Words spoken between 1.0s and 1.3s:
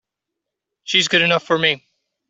good